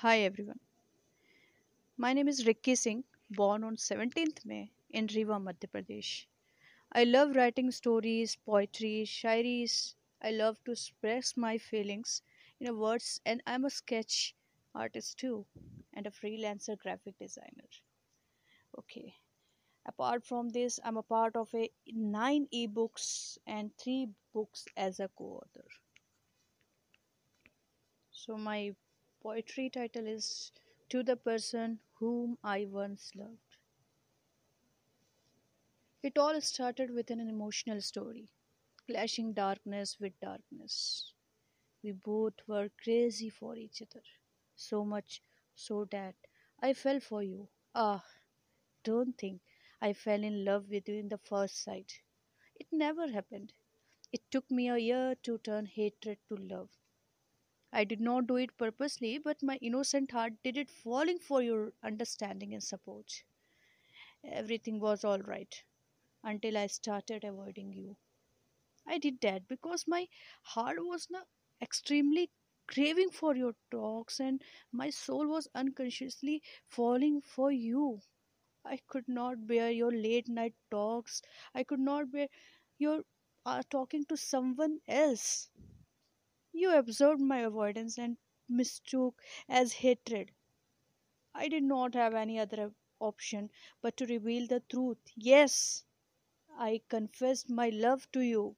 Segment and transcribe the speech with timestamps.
[0.00, 0.60] Hi everyone.
[1.96, 6.26] My name is Rikki Singh, born on 17th May in Rewa, Madhya Pradesh.
[6.92, 9.94] I love writing stories, poetry, shairis.
[10.20, 12.20] I love to express my feelings
[12.60, 14.34] in words and I'm a sketch
[14.74, 15.46] artist too
[15.94, 17.70] and a freelancer graphic designer.
[18.78, 19.14] Okay.
[19.86, 25.08] Apart from this, I'm a part of a 9 ebooks and 3 books as a
[25.16, 25.64] co-author.
[28.12, 28.74] So my
[29.26, 30.52] poetry title is
[30.88, 33.56] To the Person Whom I Once Loved.
[36.00, 38.28] It all started with an emotional story,
[38.88, 41.12] clashing darkness with darkness.
[41.82, 44.04] We both were crazy for each other,
[44.54, 45.22] so much
[45.56, 46.14] so that
[46.62, 47.48] I fell for you.
[47.74, 48.04] Ah,
[48.84, 49.40] don't think
[49.82, 52.00] I fell in love with you in the first sight.
[52.54, 53.54] It never happened.
[54.12, 56.70] It took me a year to turn hatred to love.
[57.72, 61.72] I did not do it purposely, but my innocent heart did it, falling for your
[61.82, 63.24] understanding and support.
[64.24, 65.62] Everything was all right
[66.24, 67.96] until I started avoiding you.
[68.86, 70.08] I did that because my
[70.42, 71.24] heart was now
[71.62, 72.30] extremely
[72.66, 78.02] craving for your talks, and my soul was unconsciously falling for you.
[78.64, 81.22] I could not bear your late night talks.
[81.54, 82.28] I could not bear
[82.78, 83.04] your
[83.46, 85.50] uh, talking to someone else.
[86.56, 88.16] You observed my avoidance and
[88.48, 90.32] mistook as hatred.
[91.34, 94.98] I did not have any other option but to reveal the truth.
[95.14, 95.84] Yes,
[96.58, 98.56] I confessed my love to you.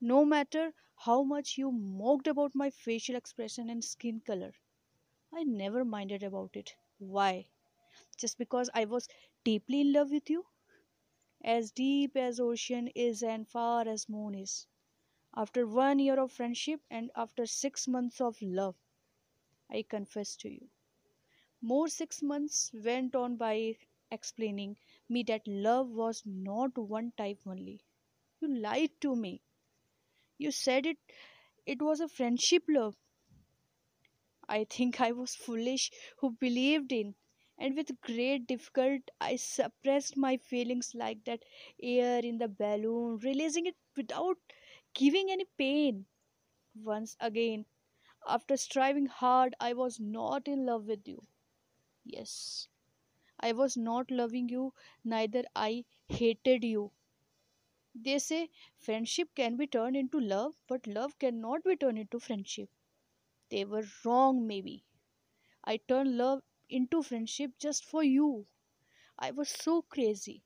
[0.00, 4.52] No matter how much you mocked about my facial expression and skin color,
[5.32, 6.74] I never minded about it.
[6.98, 7.48] Why?
[8.18, 9.08] Just because I was
[9.44, 10.46] deeply in love with you?
[11.42, 14.68] As deep as ocean is and far as moon is.
[15.38, 18.76] After one year of friendship and after six months of love,
[19.70, 20.68] I confess to you.
[21.62, 23.76] More six months went on by
[24.10, 24.76] explaining
[25.08, 27.80] me that love was not one type only.
[28.40, 29.42] You lied to me.
[30.38, 30.98] You said it
[31.66, 32.96] it was a friendship love.
[34.48, 37.14] I think I was foolish who believed in
[37.56, 41.44] and with great difficulty I suppressed my feelings like that
[41.80, 44.38] air in the balloon, releasing it without
[44.98, 46.04] giving any pain.
[46.74, 47.66] Once again,
[48.26, 51.26] after striving hard, I was not in love with you.
[52.04, 52.68] Yes,
[53.40, 56.92] I was not loving you, neither I hated you.
[57.94, 58.48] They say
[58.78, 62.70] friendship can be turned into love, but love cannot be turned into friendship.
[63.50, 64.84] They were wrong, maybe.
[65.64, 68.46] I turned love into friendship just for you.
[69.18, 70.44] I was so crazy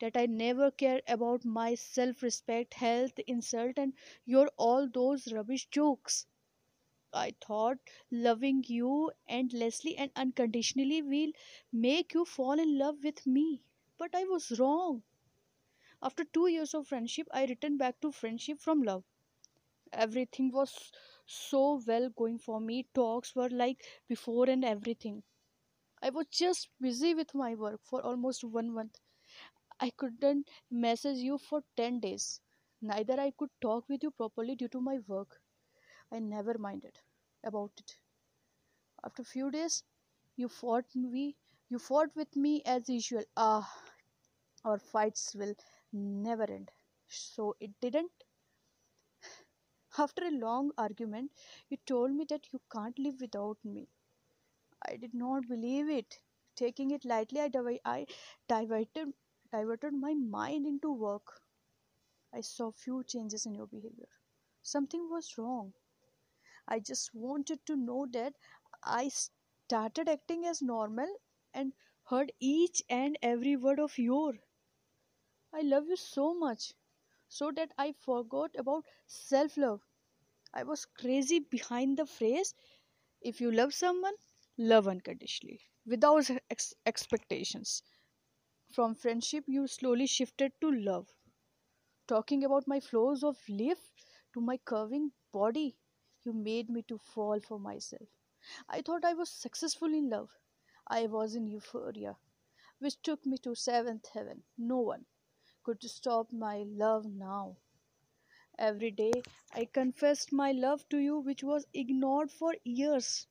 [0.00, 3.94] that I never care about my self respect, health, insult, and
[4.26, 6.26] your all those rubbish jokes.
[7.12, 7.78] I thought
[8.10, 11.32] loving you endlessly and unconditionally will
[11.72, 13.62] make you fall in love with me.
[13.98, 15.04] But I was wrong.
[16.02, 19.02] After two years of friendship, I returned back to friendship from love.
[19.92, 20.92] Everything was
[21.26, 22.88] so well going for me.
[22.94, 25.24] Talks were like before and everything.
[26.02, 29.00] I was just busy with my work for almost one month.
[29.80, 32.40] I couldn't message you for 10 days.
[32.80, 35.40] Neither I could talk with you properly due to my work.
[36.12, 36.98] I never minded
[37.44, 37.96] about it.
[39.04, 39.84] After few days,
[40.36, 41.36] you fought me.
[41.68, 43.24] You fought with me as usual.
[43.36, 43.84] Ah,
[44.64, 45.54] our fights will
[45.92, 46.70] never end.
[47.08, 48.12] So it didn't.
[49.98, 51.30] After a long argument,
[51.68, 53.88] you told me that you can't live without me.
[54.86, 56.20] I did not believe it.
[56.56, 58.06] Taking it lightly, I, divi- I
[58.48, 59.14] diverted,
[59.52, 61.40] diverted my mind into work.
[62.32, 64.08] I saw few changes in your behavior.
[64.62, 65.74] Something was wrong.
[66.66, 68.34] I just wanted to know that
[68.82, 71.14] I started acting as normal
[71.54, 71.74] and
[72.04, 74.34] heard each and every word of your.
[75.52, 76.74] I love you so much,
[77.28, 79.82] so that I forgot about self love.
[80.54, 82.54] I was crazy behind the phrase
[83.20, 84.14] if you love someone,
[84.58, 87.82] love unconditionally, without ex- expectations.
[88.72, 91.12] From friendship, you slowly shifted to love,
[92.06, 93.90] talking about my flows of life
[94.34, 95.76] to my curving body.
[96.24, 98.08] You made me to fall for myself.
[98.68, 100.30] I thought I was successful in love.
[100.86, 102.18] I was in euphoria,
[102.80, 104.44] which took me to seventh heaven.
[104.58, 105.06] No one
[105.64, 107.56] could stop my love now.
[108.60, 109.10] Every day
[109.52, 113.26] I confessed my love to you, which was ignored for years.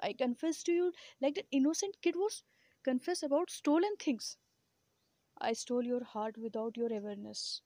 [0.00, 2.42] I confessed to you like that innocent kid was
[2.84, 4.38] confess about stolen things.
[5.38, 7.62] I stole your heart without your awareness.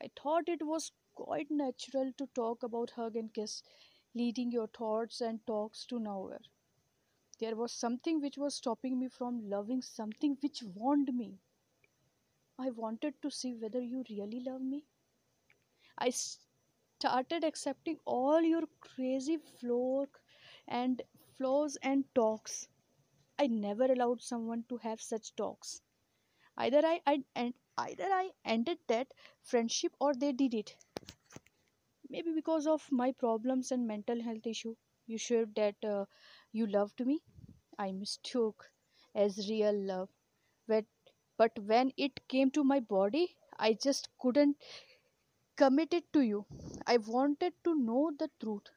[0.00, 3.62] I thought it was quite natural to talk about hug and kiss,
[4.14, 6.42] leading your thoughts and talks to nowhere.
[7.38, 11.38] There was something which was stopping me from loving something which warned me.
[12.58, 14.84] I wanted to see whether you really love me.
[15.98, 20.08] I started accepting all your crazy flaws
[20.68, 21.02] and
[21.36, 22.68] flaws and talks.
[23.38, 25.82] I never allowed someone to have such talks.
[26.56, 29.08] Either I, I and either I ended that
[29.42, 30.76] friendship or they did it.
[32.10, 34.74] Maybe because of my problems and mental health issue.
[35.06, 36.06] You showed that uh,
[36.50, 37.22] you loved me.
[37.78, 38.72] I mistook
[39.14, 40.10] as real love.
[40.68, 40.86] But,
[41.36, 44.56] but when it came to my body, I just couldn't
[45.56, 46.46] commit it to you.
[46.86, 48.70] I wanted to know the truth.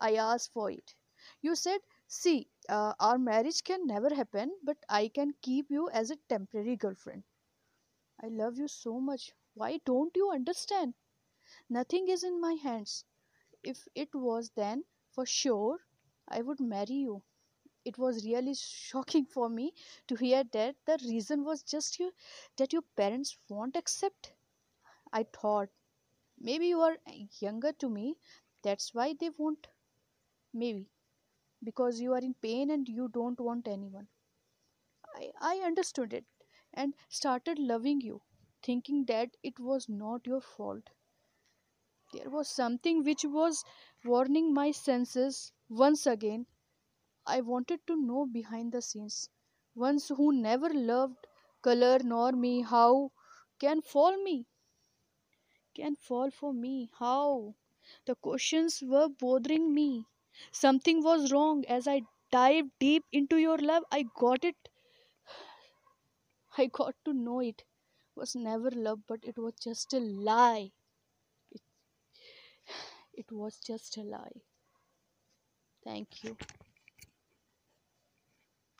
[0.00, 0.94] I asked for it.
[1.42, 6.10] You said, See, uh, our marriage can never happen, but I can keep you as
[6.10, 7.22] a temporary girlfriend.
[8.22, 9.32] I love you so much.
[9.54, 10.94] Why don't you understand?
[11.70, 13.04] Nothing is in my hands.
[13.62, 15.80] If it was then, for sure,
[16.28, 17.22] I would marry you.
[17.84, 19.74] It was really shocking for me
[20.08, 22.12] to hear that the reason was just you
[22.56, 24.32] that your parents won't accept.
[25.12, 25.70] I thought
[26.38, 26.98] maybe you are
[27.40, 28.18] younger to me,
[28.62, 29.68] that's why they won't.
[30.52, 30.90] Maybe
[31.66, 34.08] because you are in pain and you don't want anyone.
[35.16, 36.26] I, I understood it
[36.72, 38.22] and started loving you,
[38.62, 40.90] thinking that it was not your fault.
[42.12, 43.64] There was something which was
[44.04, 46.46] warning my senses once again.
[47.26, 49.30] I wanted to know behind the scenes.
[49.74, 51.26] Ones who never loved
[51.62, 53.12] color nor me, how
[53.60, 54.46] can fall me?
[55.76, 56.90] Can fall for me?
[56.98, 57.54] How?
[58.04, 60.04] The questions were bothering me.
[60.52, 62.02] Something was wrong as I
[62.32, 63.84] dived deep into your love.
[63.92, 64.56] I got it.
[66.58, 67.64] I got to know it
[68.14, 70.72] was never love, but it was just a lie.
[71.52, 71.62] It,
[73.14, 74.42] it was just a lie.
[75.84, 76.36] Thank you.